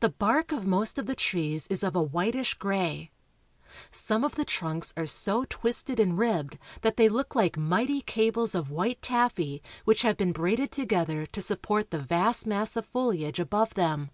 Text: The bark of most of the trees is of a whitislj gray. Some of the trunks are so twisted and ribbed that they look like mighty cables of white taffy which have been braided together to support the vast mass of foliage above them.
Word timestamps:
The 0.00 0.08
bark 0.08 0.50
of 0.50 0.66
most 0.66 0.98
of 0.98 1.04
the 1.04 1.14
trees 1.14 1.66
is 1.66 1.82
of 1.82 1.94
a 1.94 2.02
whitislj 2.02 2.58
gray. 2.58 3.10
Some 3.90 4.24
of 4.24 4.34
the 4.34 4.46
trunks 4.46 4.94
are 4.96 5.04
so 5.04 5.44
twisted 5.46 6.00
and 6.00 6.16
ribbed 6.16 6.56
that 6.80 6.96
they 6.96 7.10
look 7.10 7.34
like 7.34 7.58
mighty 7.58 8.00
cables 8.00 8.54
of 8.54 8.70
white 8.70 9.02
taffy 9.02 9.62
which 9.84 10.00
have 10.04 10.16
been 10.16 10.32
braided 10.32 10.72
together 10.72 11.26
to 11.26 11.40
support 11.42 11.90
the 11.90 11.98
vast 11.98 12.46
mass 12.46 12.78
of 12.78 12.86
foliage 12.86 13.38
above 13.38 13.74
them. 13.74 14.10